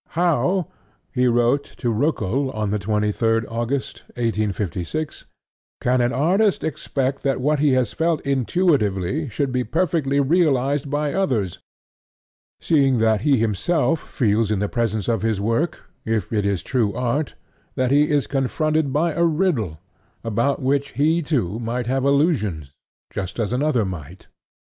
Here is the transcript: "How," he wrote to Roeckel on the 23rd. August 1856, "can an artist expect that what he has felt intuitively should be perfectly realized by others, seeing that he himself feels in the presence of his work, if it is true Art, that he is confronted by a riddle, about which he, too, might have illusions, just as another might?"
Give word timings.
"How," 0.17 0.65
he 1.13 1.27
wrote 1.27 1.63
to 1.77 1.91
Roeckel 1.93 2.49
on 2.55 2.71
the 2.71 2.79
23rd. 2.79 3.45
August 3.51 4.01
1856, 4.15 5.25
"can 5.79 6.01
an 6.01 6.11
artist 6.11 6.63
expect 6.63 7.21
that 7.21 7.39
what 7.39 7.59
he 7.59 7.73
has 7.73 7.93
felt 7.93 8.19
intuitively 8.21 9.29
should 9.29 9.51
be 9.51 9.63
perfectly 9.63 10.19
realized 10.19 10.89
by 10.89 11.13
others, 11.13 11.59
seeing 12.59 12.97
that 12.97 13.21
he 13.21 13.37
himself 13.37 13.99
feels 14.09 14.49
in 14.49 14.57
the 14.57 14.67
presence 14.67 15.07
of 15.07 15.21
his 15.21 15.39
work, 15.39 15.83
if 16.03 16.33
it 16.33 16.47
is 16.47 16.63
true 16.63 16.95
Art, 16.95 17.35
that 17.75 17.91
he 17.91 18.09
is 18.09 18.25
confronted 18.25 18.91
by 18.91 19.13
a 19.13 19.23
riddle, 19.23 19.77
about 20.23 20.63
which 20.63 20.93
he, 20.93 21.21
too, 21.21 21.59
might 21.59 21.85
have 21.85 22.05
illusions, 22.05 22.71
just 23.13 23.37
as 23.39 23.53
another 23.53 23.85
might?" 23.85 24.25